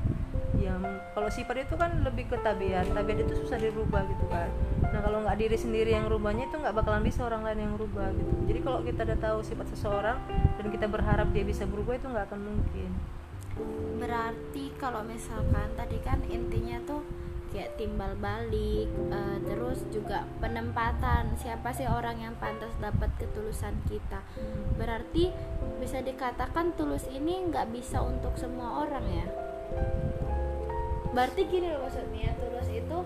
ya 0.60 0.76
kalau 1.16 1.32
sifat 1.32 1.64
itu 1.64 1.74
kan 1.80 2.04
lebih 2.04 2.28
ke 2.28 2.36
tabiat. 2.42 2.90
Tabiat 2.92 3.18
itu 3.24 3.32
susah 3.40 3.56
dirubah 3.56 4.04
gitu 4.04 4.26
kan. 4.28 4.50
Nah 4.84 5.00
kalau 5.00 5.24
nggak 5.24 5.38
diri 5.38 5.56
sendiri 5.56 5.94
yang 5.94 6.10
rubahnya 6.10 6.50
itu 6.50 6.56
nggak 6.58 6.74
bakalan 6.74 7.06
bisa 7.06 7.24
orang 7.24 7.46
lain 7.46 7.70
yang 7.70 7.74
rubah 7.78 8.12
gitu. 8.12 8.32
Jadi 8.50 8.60
kalau 8.60 8.80
kita 8.84 9.00
udah 9.08 9.18
tahu 9.18 9.38
sifat 9.46 9.66
seseorang 9.72 10.18
dan 10.28 10.66
kita 10.68 10.86
berharap 10.90 11.28
dia 11.32 11.44
bisa 11.46 11.64
berubah 11.64 11.96
itu 11.96 12.06
nggak 12.10 12.26
akan 12.28 12.40
mungkin 12.42 12.90
berarti 13.98 14.70
kalau 14.78 15.02
misalkan 15.02 15.74
tadi 15.74 15.98
kan 16.00 16.22
intinya 16.30 16.78
tuh 16.86 17.02
kayak 17.48 17.80
timbal 17.80 18.12
balik 18.20 18.88
uh, 19.08 19.40
terus 19.40 19.80
juga 19.88 20.28
penempatan 20.36 21.32
siapa 21.40 21.72
sih 21.72 21.88
orang 21.88 22.20
yang 22.20 22.34
pantas 22.36 22.72
dapat 22.76 23.08
ketulusan 23.16 23.74
kita? 23.88 24.20
Berarti 24.76 25.32
bisa 25.80 26.04
dikatakan 26.04 26.76
tulus 26.76 27.08
ini 27.08 27.48
nggak 27.48 27.72
bisa 27.72 28.04
untuk 28.04 28.36
semua 28.36 28.84
orang 28.84 29.06
ya? 29.08 29.26
Berarti 31.16 31.40
gini 31.48 31.72
loh 31.72 31.88
maksudnya 31.88 32.36
tulus 32.36 32.68
itu 32.68 32.98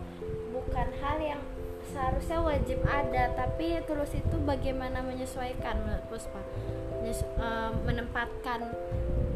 bukan 0.50 0.88
hal 1.00 1.18
yang 1.22 1.42
seharusnya 1.92 2.38
wajib 2.42 2.78
ada 2.86 3.34
tapi 3.34 3.78
tulus 3.86 4.14
itu 4.14 4.36
bagaimana 4.42 5.02
menyesuaikan 5.06 6.02
Puspa? 6.10 6.42
Uh, 7.02 7.74
menempatkan 7.82 8.70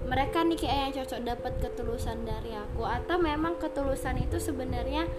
mereka 0.06 0.46
nih 0.46 0.58
kayak 0.58 0.78
yang 0.78 0.92
cocok 1.02 1.20
dapat 1.26 1.52
ketulusan 1.58 2.22
dari 2.22 2.54
aku. 2.54 2.86
Atau 2.86 3.18
memang 3.18 3.58
ketulusan 3.58 4.22
itu 4.22 4.38
sebenarnya 4.38 5.10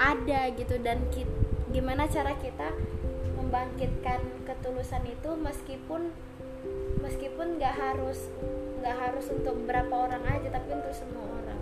ada 0.00 0.48
gitu 0.56 0.80
dan 0.80 1.04
kita, 1.12 1.30
gimana 1.70 2.08
cara 2.08 2.32
kita 2.40 2.72
membangkitkan 3.36 4.24
ketulusan 4.48 5.04
itu 5.04 5.30
meskipun 5.36 6.10
meskipun 7.04 7.60
nggak 7.60 7.74
harus 7.76 8.32
nggak 8.80 8.96
harus 8.96 9.28
untuk 9.28 9.52
beberapa 9.62 10.08
orang 10.08 10.24
aja 10.24 10.48
tapi 10.48 10.68
untuk 10.72 10.94
semua 10.96 11.28
orang. 11.28 11.60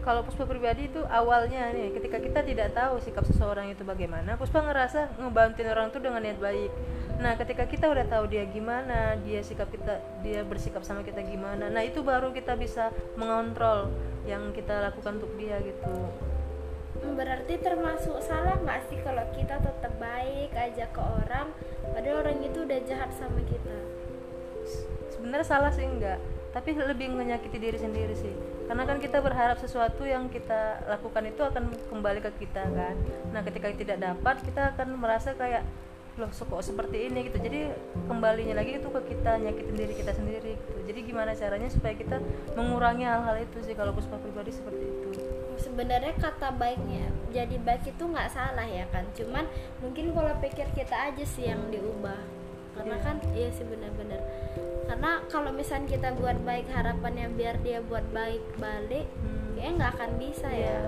Kalau 0.00 0.22
Puspa 0.22 0.46
pribadi 0.46 0.86
itu 0.86 1.02
awalnya 1.04 1.74
nih 1.74 1.90
ketika 1.92 2.22
kita 2.22 2.40
tidak 2.46 2.72
tahu 2.72 3.02
sikap 3.02 3.26
seseorang 3.26 3.74
itu 3.74 3.82
bagaimana 3.82 4.38
Puspa 4.38 4.62
ngerasa 4.64 5.18
ngebantuin 5.20 5.68
orang 5.68 5.92
itu 5.92 5.98
dengan 5.98 6.22
niat 6.22 6.38
baik 6.38 6.70
nah 7.16 7.32
ketika 7.34 7.64
kita 7.64 7.88
udah 7.88 8.04
tahu 8.06 8.28
dia 8.28 8.44
gimana 8.44 9.16
dia 9.24 9.40
sikap 9.40 9.72
kita 9.72 9.98
dia 10.20 10.44
bersikap 10.44 10.84
sama 10.84 11.00
kita 11.00 11.24
gimana 11.24 11.72
nah 11.72 11.80
itu 11.80 12.04
baru 12.04 12.28
kita 12.30 12.54
bisa 12.60 12.92
mengontrol 13.16 13.88
yang 14.26 14.50
kita 14.50 14.82
lakukan 14.82 15.22
untuk 15.22 15.32
dia 15.38 15.56
gitu. 15.62 15.94
Berarti 17.14 17.54
termasuk 17.62 18.18
salah 18.18 18.58
nggak 18.58 18.90
sih 18.90 18.98
kalau 19.00 19.22
kita 19.32 19.62
tetap 19.62 19.92
baik 20.02 20.50
aja 20.52 20.84
ke 20.90 21.00
orang 21.00 21.54
padahal 21.94 22.26
orang 22.26 22.42
itu 22.42 22.66
udah 22.66 22.80
jahat 22.82 23.10
sama 23.14 23.40
kita? 23.46 23.78
Sebenarnya 25.14 25.46
salah 25.46 25.70
sih 25.70 25.86
enggak 25.86 26.18
tapi 26.50 26.72
lebih 26.72 27.12
menyakiti 27.12 27.60
diri 27.60 27.78
sendiri 27.78 28.16
sih. 28.16 28.32
Karena 28.66 28.88
kan 28.88 28.96
kita 28.96 29.20
berharap 29.20 29.60
sesuatu 29.60 30.08
yang 30.08 30.32
kita 30.32 30.88
lakukan 30.88 31.28
itu 31.28 31.44
akan 31.44 31.68
kembali 31.92 32.24
ke 32.24 32.30
kita 32.42 32.64
kan. 32.64 32.96
Nah 33.30 33.44
ketika 33.44 33.70
tidak 33.76 34.00
dapat 34.00 34.40
kita 34.42 34.72
akan 34.74 34.96
merasa 34.96 35.36
kayak 35.36 35.62
loh 36.16 36.32
kok 36.32 36.64
seperti 36.64 37.12
ini 37.12 37.28
gitu. 37.28 37.36
Jadi 37.36 37.68
kembalinya 38.08 38.56
lagi 38.56 38.80
itu 38.80 38.88
ke 38.88 39.00
kita 39.12 39.36
nyakitin 39.36 39.76
diri 39.76 39.94
kita 39.94 40.12
sendiri 40.16 40.52
gitu. 40.56 40.78
Jadi 40.88 41.00
gimana 41.04 41.36
caranya 41.36 41.68
supaya 41.68 41.92
kita 41.92 42.16
mengurangi 42.56 43.04
hal-hal 43.04 43.36
itu 43.44 43.58
sih 43.60 43.76
kalau 43.76 43.92
puspa 43.92 44.16
pribadi 44.16 44.56
seperti 44.56 44.84
itu? 44.84 45.08
Sebenarnya 45.60 46.16
kata 46.16 46.56
baiknya 46.56 47.08
jadi 47.32 47.60
baik 47.60 47.92
itu 47.92 48.04
nggak 48.04 48.32
salah 48.32 48.64
ya 48.64 48.88
kan. 48.88 49.04
Cuman 49.12 49.44
mungkin 49.84 50.16
pola 50.16 50.32
pikir 50.40 50.64
kita 50.72 51.12
aja 51.12 51.24
sih 51.28 51.52
yang 51.52 51.60
diubah. 51.68 52.16
Karena 52.76 52.96
yeah. 52.96 53.04
kan 53.04 53.16
iya 53.36 53.48
sih 53.52 53.64
benar-benar. 53.68 54.20
Karena 54.88 55.20
kalau 55.28 55.50
misalnya 55.52 55.96
kita 55.96 56.08
buat 56.16 56.40
baik 56.44 56.72
harapannya 56.72 57.28
biar 57.36 57.60
dia 57.60 57.84
buat 57.84 58.04
baik 58.12 58.40
balik 58.56 59.04
hmm. 59.04 59.56
kayaknya 59.56 59.72
nggak 59.80 59.92
akan 60.00 60.10
bisa 60.16 60.48
ya. 60.48 60.80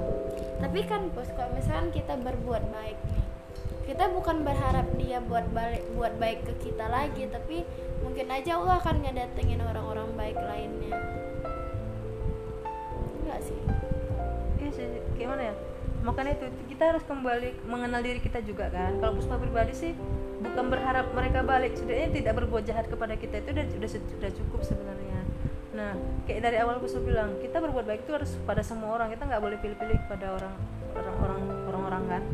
Tapi 0.60 0.80
kan 0.88 1.12
bos 1.12 1.28
kalau 1.36 1.52
misalnya 1.52 1.92
kita 1.92 2.14
berbuat 2.16 2.64
baik 2.72 2.98
nih 3.08 3.17
kita 3.88 4.04
bukan 4.12 4.44
berharap 4.44 4.84
dia 5.00 5.16
buat 5.24 5.48
balik 5.56 5.80
buat 5.96 6.12
baik 6.20 6.44
ke 6.44 6.52
kita 6.68 6.92
lagi 6.92 7.24
tapi 7.32 7.64
mungkin 8.04 8.28
aja 8.28 8.60
Allah 8.60 8.76
akan 8.84 9.00
ngedatengin 9.00 9.64
orang-orang 9.64 10.12
baik 10.12 10.36
lainnya. 10.36 10.92
Enggak 13.24 13.40
sih? 13.48 13.56
Iya 14.60 14.70
sih 14.76 14.86
gimana 15.16 15.48
ya? 15.48 15.54
Makanya 16.04 16.36
itu 16.36 16.46
kita 16.68 16.92
harus 16.92 17.04
kembali 17.08 17.64
mengenal 17.64 18.04
diri 18.04 18.20
kita 18.20 18.44
juga 18.44 18.68
kan? 18.68 19.00
Kalau 19.00 19.16
puspa 19.16 19.40
pribadi 19.40 19.72
sih 19.72 19.96
bukan 20.44 20.68
berharap 20.68 21.08
mereka 21.16 21.40
balik. 21.40 21.72
Sebenarnya 21.72 22.12
tidak 22.12 22.44
berbuat 22.44 22.68
jahat 22.68 22.92
kepada 22.92 23.16
kita 23.16 23.40
itu 23.40 23.56
udah 23.56 23.66
sudah 23.72 23.88
sudah 23.88 24.30
cukup 24.36 24.60
sebenarnya. 24.68 25.24
Nah 25.72 25.96
kayak 26.28 26.44
dari 26.44 26.60
awal 26.60 26.76
puspa 26.76 27.00
bilang 27.00 27.40
kita 27.40 27.56
berbuat 27.56 27.88
baik 27.88 28.04
itu 28.04 28.12
harus 28.12 28.36
pada 28.44 28.60
semua 28.60 29.00
orang. 29.00 29.08
Kita 29.16 29.24
nggak 29.24 29.40
boleh 29.40 29.56
pilih-pilih 29.64 29.96
kepada 30.04 30.36
orang 30.36 30.54
orang-orang 30.92 31.40
orang-orang 31.72 32.04
kan 32.04 32.24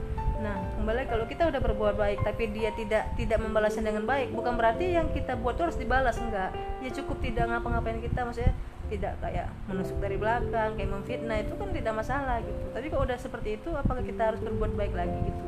Nah, 0.45 0.61
kembali 0.77 1.09
kalau 1.09 1.25
kita 1.25 1.49
udah 1.49 1.61
berbuat 1.65 1.97
baik 1.97 2.21
tapi 2.21 2.53
dia 2.53 2.69
tidak 2.77 3.17
tidak 3.17 3.41
membalasnya 3.41 3.89
dengan 3.89 4.05
baik, 4.05 4.29
bukan 4.37 4.61
berarti 4.61 4.93
yang 4.93 5.09
kita 5.17 5.41
buat 5.41 5.57
itu 5.57 5.65
harus 5.65 5.79
dibalas 5.81 6.21
enggak. 6.21 6.53
Ya 6.85 6.93
cukup 6.93 7.17
tidak 7.25 7.49
ngapa-ngapain 7.49 8.05
kita 8.05 8.29
maksudnya 8.29 8.53
tidak 8.93 9.17
kayak 9.25 9.49
menusuk 9.65 9.97
dari 10.05 10.21
belakang, 10.21 10.77
kayak 10.77 10.91
memfitnah 10.93 11.41
itu 11.41 11.57
kan 11.57 11.69
tidak 11.73 11.95
masalah 11.97 12.37
gitu. 12.45 12.65
Tapi 12.77 12.87
kalau 12.93 13.09
udah 13.09 13.17
seperti 13.17 13.57
itu 13.57 13.73
apakah 13.73 14.05
kita 14.05 14.23
harus 14.29 14.41
berbuat 14.45 14.73
baik 14.77 14.93
lagi 14.93 15.17
gitu? 15.25 15.45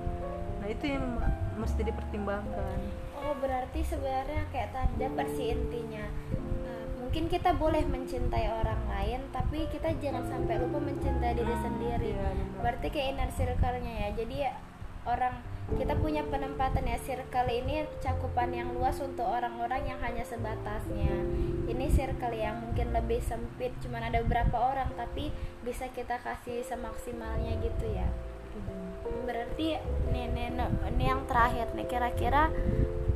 Nah, 0.64 0.68
itu 0.72 0.84
yang 0.88 1.04
mesti 1.60 1.80
dipertimbangkan. 1.84 2.78
Oh, 3.20 3.36
berarti 3.36 3.84
sebenarnya 3.84 4.48
kayak 4.48 4.72
tadi 4.72 4.94
dapat 4.96 5.26
si 5.36 5.52
intinya 5.52 6.08
eh, 6.40 6.84
mungkin 7.04 7.28
kita 7.28 7.52
boleh 7.52 7.84
mencintai 7.84 8.48
orang 8.48 8.80
lain 8.88 9.20
tapi 9.34 9.68
kita 9.68 9.92
jangan 10.00 10.24
sampai 10.30 10.56
lupa 10.62 10.78
mencintai 10.78 11.34
diri 11.34 11.50
hmm, 11.50 11.64
sendiri 11.64 12.12
iya, 12.14 12.30
berarti 12.62 12.86
kayak 12.86 13.08
inner 13.16 13.30
circle-nya 13.34 13.94
ya 13.98 14.08
jadi 14.14 14.36
orang 15.06 15.34
kita 15.74 15.98
punya 15.98 16.22
penempatan 16.22 16.86
ya 16.86 16.94
circle 17.02 17.50
ini 17.50 17.82
cakupan 17.98 18.54
yang 18.54 18.70
luas 18.70 19.02
untuk 19.02 19.26
orang-orang 19.26 19.82
yang 19.90 19.98
hanya 19.98 20.22
sebatasnya 20.22 21.10
ini 21.66 21.90
circle 21.90 22.30
yang 22.30 22.62
mungkin 22.62 22.94
lebih 22.94 23.18
sempit 23.18 23.74
cuman 23.82 24.06
ada 24.06 24.22
beberapa 24.22 24.54
orang 24.54 24.94
tapi 24.94 25.34
bisa 25.66 25.90
kita 25.90 26.22
kasih 26.22 26.62
semaksimalnya 26.62 27.58
gitu 27.58 27.86
ya 27.90 28.06
berarti 29.26 29.76
nih, 30.14 30.26
nih, 30.30 30.48
ini 30.94 31.04
yang 31.04 31.26
terakhir 31.26 31.66
nih 31.74 31.86
kira-kira 31.90 32.46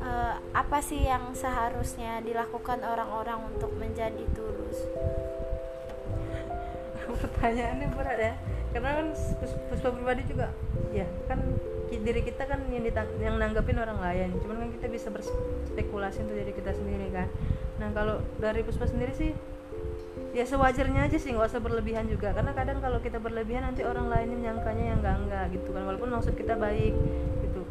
uh, 0.03 0.35
apa 0.51 0.83
sih 0.83 1.07
yang 1.07 1.31
seharusnya 1.31 2.19
dilakukan 2.19 2.83
orang-orang 2.83 3.47
untuk 3.47 3.71
menjadi 3.79 4.27
tulus 4.35 4.79
pertanyaannya 7.21 7.87
berat 7.95 8.19
ya 8.19 8.33
karena 8.75 8.89
kan 8.99 9.07
puspa 9.71 9.89
pribadi 9.91 10.23
juga 10.27 10.47
ya 10.91 11.07
kan 11.31 11.39
diri 12.01 12.21
kita 12.25 12.49
kan 12.49 12.65
yang 12.69 12.83
ditang 12.83 13.07
yang 13.21 13.35
nanggapin 13.37 13.77
orang 13.77 14.01
lain. 14.01 14.29
Cuman 14.41 14.65
kan 14.65 14.69
kita 14.73 14.87
bisa 14.89 15.07
berspekulasi 15.13 16.25
untuk 16.25 16.35
diri 16.37 16.53
kita 16.53 16.73
sendiri 16.73 17.07
kan? 17.13 17.27
Nah 17.77 17.89
kalau 17.93 18.21
dari 18.41 18.65
puspa 18.65 18.89
sendiri 18.89 19.13
sih 19.13 19.31
ya 20.31 20.47
sewajarnya 20.47 21.11
aja 21.11 21.17
sih 21.19 21.35
nggak 21.35 21.49
usah 21.53 21.61
berlebihan 21.61 22.09
juga. 22.09 22.33
Karena 22.33 22.51
kadang 22.57 22.81
kalau 22.81 22.99
kita 22.99 23.21
berlebihan 23.21 23.69
nanti 23.69 23.85
orang 23.85 24.09
lainnya 24.09 24.51
nyangkanya 24.51 24.83
yang 24.95 24.99
enggak 24.99 25.17
enggak 25.25 25.45
gitu 25.55 25.69
kan. 25.71 25.83
Walaupun 25.85 26.09
maksud 26.09 26.33
kita 26.33 26.57
baik 26.57 26.93
gitu. 27.45 27.61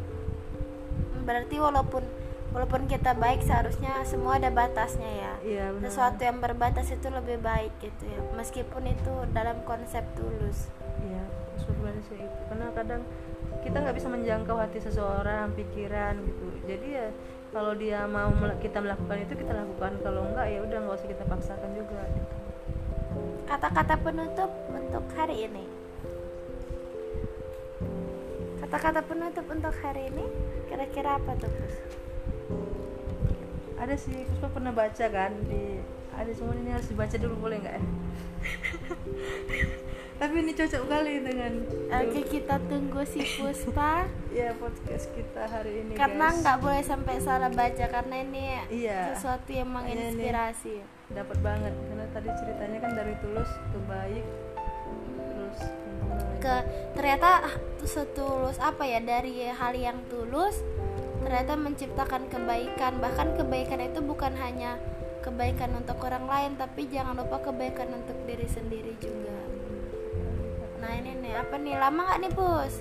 Berarti 1.21 1.55
walaupun 1.59 2.03
walaupun 2.51 2.83
kita 2.91 3.15
baik 3.15 3.43
seharusnya 3.47 4.03
semua 4.03 4.35
ada 4.39 4.51
batasnya 4.51 5.07
ya. 5.07 5.33
Iya 5.43 5.65
benar. 5.75 5.87
Sesuatu 5.87 6.21
yang 6.23 6.39
berbatas 6.43 6.87
itu 6.91 7.07
lebih 7.07 7.39
baik 7.39 7.71
gitu 7.79 8.03
ya. 8.07 8.19
Meskipun 8.35 8.83
itu 8.91 9.13
dalam 9.31 9.63
konsep 9.63 10.03
tulus. 10.15 10.67
Iya 11.03 11.23
sebenarnya 11.59 12.03
sih 12.07 12.19
itu. 12.19 12.39
Karena 12.51 12.67
kadang 12.75 13.01
kita 13.61 13.77
nggak 13.77 13.95
bisa 13.97 14.09
menjangkau 14.09 14.57
hati 14.57 14.79
seseorang 14.81 15.53
pikiran 15.53 16.17
gitu 16.25 16.45
jadi 16.65 16.87
ya 16.89 17.07
kalau 17.51 17.75
dia 17.75 18.07
mau 18.07 18.31
kita 18.63 18.79
melakukan 18.79 19.27
itu 19.27 19.33
kita 19.35 19.53
lakukan 19.53 19.99
kalau 19.99 20.23
enggak 20.31 20.47
ya 20.49 20.59
udah 20.63 20.77
nggak 20.87 20.97
usah 20.97 21.09
kita 21.11 21.23
paksakan 21.27 21.71
juga 21.75 21.99
gitu. 22.15 22.35
kata-kata 23.45 23.95
penutup 23.99 24.51
untuk 24.71 25.03
hari 25.13 25.35
ini 25.45 25.65
kata-kata 28.63 29.03
penutup 29.03 29.45
untuk 29.51 29.75
hari 29.83 30.07
ini 30.07 30.25
kira-kira 30.71 31.19
apa 31.19 31.35
tuh 31.35 31.51
Pus? 31.51 31.75
ada 33.75 33.95
sih 33.99 34.23
Puspa 34.31 34.47
pernah 34.47 34.71
baca 34.71 35.05
kan 35.11 35.35
di 35.51 35.83
ada 36.15 36.31
semua 36.31 36.55
ini 36.55 36.71
harus 36.71 36.87
dibaca 36.87 37.15
dulu 37.19 37.35
boleh 37.35 37.57
nggak 37.59 37.75
ya 37.75 37.83
tapi 40.21 40.45
ini 40.45 40.53
cocok 40.53 40.83
kali 40.85 41.25
dengan 41.25 41.65
Oke 41.89 42.21
kita 42.29 42.61
tunggu 42.69 43.01
si 43.09 43.25
Puspa. 43.25 44.05
Ya 44.37 44.53
podcast 44.53 45.09
kita 45.17 45.49
hari 45.49 45.81
ini 45.81 45.97
karena 45.97 46.29
nggak 46.29 46.61
boleh 46.61 46.85
sampai 46.85 47.17
salah 47.19 47.49
baca 47.49 47.85
karena 47.89 48.15
ini 48.21 48.61
Iya. 48.69 49.17
sesuatu 49.17 49.49
yang 49.49 49.73
menginspirasi. 49.73 50.77
dapat 51.11 51.35
banget 51.43 51.73
karena 51.75 52.05
tadi 52.15 52.29
ceritanya 52.39 52.77
kan 52.79 52.91
dari 52.95 53.13
tulus 53.19 53.51
ke 53.51 53.79
baik 53.83 54.25
terus 55.19 55.59
ke 56.39 56.55
ternyata 56.95 57.29
ah, 57.51 57.55
setulus 57.83 58.55
apa 58.63 58.87
ya 58.87 59.03
dari 59.03 59.43
hal 59.51 59.75
yang 59.75 59.99
tulus 60.07 60.61
ternyata 61.25 61.57
menciptakan 61.57 62.29
kebaikan. 62.29 63.01
Bahkan 63.01 63.41
kebaikan 63.41 63.81
itu 63.83 63.99
bukan 64.05 64.37
hanya 64.37 64.77
kebaikan 65.25 65.73
untuk 65.75 65.97
orang 66.05 66.29
lain 66.29 66.51
tapi 66.61 66.85
jangan 66.87 67.17
lupa 67.17 67.41
kebaikan 67.41 67.89
untuk 67.89 68.15
diri 68.29 68.47
sendiri 68.47 68.95
juga 69.01 69.40
nah 70.81 70.91
ini 70.97 71.11
nih 71.21 71.33
apa 71.37 71.55
nih? 71.61 71.73
Lama 71.77 71.99
nggak 72.09 72.19
nih 72.25 72.31
pus? 72.33 72.73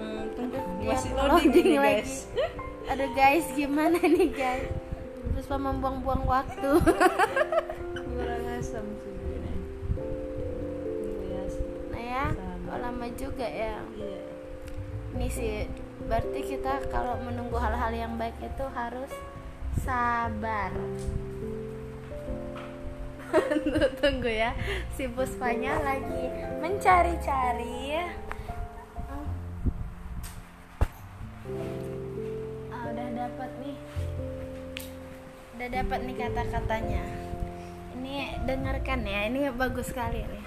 Hmm, 0.00 0.22
tunggu 0.32 0.58
Dia 0.80 0.88
masih 0.96 1.12
loading 1.12 1.68
lagi. 1.76 1.76
guys. 1.76 2.12
Aduh 2.88 3.10
guys 3.12 3.46
gimana 3.52 3.98
nih 4.00 4.30
guys? 4.32 4.72
Puspa 5.36 5.60
membuang-buang 5.60 6.24
waktu. 6.24 6.70
Kurang 8.16 8.44
asam 8.56 8.86
sih 9.04 9.14
nah 11.92 12.00
ya 12.00 12.24
oh, 12.72 12.78
lama 12.80 13.06
juga 13.12 13.44
ya? 13.44 13.76
Iya. 13.96 14.20
Ini 15.16 15.28
sih 15.32 15.52
berarti 16.08 16.40
kita 16.44 16.88
kalau 16.92 17.16
menunggu 17.24 17.56
hal-hal 17.56 17.92
yang 17.92 18.12
baik 18.20 18.36
itu 18.40 18.64
harus 18.72 19.12
sabar 19.80 20.72
tunggu 24.00 24.30
ya 24.30 24.54
si 24.94 25.10
puspanya 25.10 25.78
lagi 25.82 26.30
mencari-cari. 26.62 28.02
Ah, 32.70 32.82
udah 32.90 33.08
dapat 33.14 33.50
nih. 33.62 33.78
Udah 35.56 35.68
dapat 35.70 35.98
nih 36.06 36.16
kata-katanya. 36.16 37.04
Ini 37.96 38.14
dengarkan 38.46 39.00
ya 39.06 39.20
ini 39.26 39.50
bagus 39.54 39.90
sekali 39.90 40.22
nih. 40.22 40.44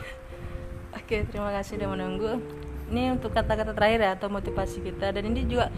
Oke, 0.95 1.25
terima 1.29 1.53
kasih 1.53 1.77
sudah 1.77 1.89
menunggu. 1.89 2.41
Ini 2.89 3.13
untuk 3.13 3.33
kata-kata 3.33 3.77
terakhir 3.77 4.01
ya 4.01 4.11
atau 4.17 4.33
motivasi 4.33 4.81
kita. 4.81 5.13
Dan 5.13 5.29
ini 5.29 5.45
juga 5.45 5.69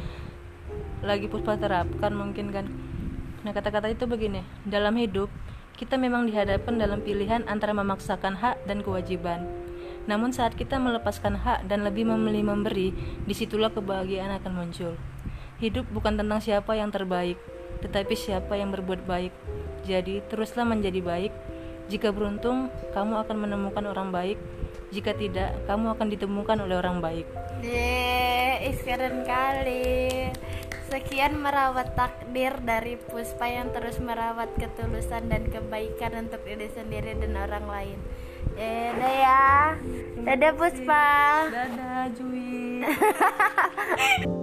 lagi 1.03 1.27
puspa 1.27 1.59
terapkan 1.59 2.13
mungkin 2.15 2.53
kan. 2.55 2.65
Nah, 3.41 3.51
kata-kata 3.51 3.89
itu 3.89 4.05
begini, 4.05 4.45
dalam 4.63 4.93
hidup 4.95 5.27
kita 5.81 5.97
memang 5.97 6.29
dihadapkan 6.29 6.77
dalam 6.77 7.01
pilihan 7.01 7.41
antara 7.49 7.73
memaksakan 7.73 8.37
hak 8.37 8.69
dan 8.69 8.85
kewajiban. 8.85 9.49
Namun 10.05 10.29
saat 10.29 10.53
kita 10.53 10.77
melepaskan 10.77 11.41
hak 11.41 11.65
dan 11.65 11.81
lebih 11.81 12.05
memilih 12.05 12.53
memberi, 12.53 12.93
di 13.25 13.33
situlah 13.33 13.73
kebahagiaan 13.73 14.29
akan 14.37 14.53
muncul. 14.61 14.93
Hidup 15.57 15.89
bukan 15.89 16.21
tentang 16.21 16.37
siapa 16.37 16.77
yang 16.77 16.93
terbaik, 16.93 17.41
tetapi 17.81 18.13
siapa 18.13 18.61
yang 18.61 18.69
berbuat 18.69 19.09
baik. 19.09 19.33
Jadi, 19.89 20.21
teruslah 20.29 20.69
menjadi 20.69 21.01
baik. 21.01 21.33
Jika 21.89 22.13
beruntung, 22.13 22.69
kamu 22.93 23.25
akan 23.25 23.37
menemukan 23.41 23.81
orang 23.89 24.13
baik. 24.13 24.37
Jika 24.93 25.17
tidak, 25.17 25.65
kamu 25.65 25.97
akan 25.97 26.07
ditemukan 26.13 26.61
oleh 26.61 26.77
orang 26.77 27.01
baik. 27.01 27.25
Is 28.61 28.77
keren 28.85 29.25
kali. 29.25 30.29
Sekian 30.91 31.39
merawat 31.39 31.95
takdir 31.95 32.51
dari 32.67 32.99
Puspa 32.99 33.47
yang 33.47 33.71
terus 33.71 33.95
merawat 34.03 34.51
ketulusan 34.59 35.31
dan 35.31 35.47
kebaikan 35.47 36.27
untuk 36.27 36.43
diri 36.43 36.67
sendiri 36.67 37.15
dan 37.15 37.31
orang 37.39 37.63
lain. 37.63 37.99
Eh, 38.59 38.91
dah 38.99 39.13
ya. 39.15 39.47
Dadah 40.19 40.51
Puspa. 40.51 41.07
Dadah, 41.47 42.11
Jui. 42.11 42.83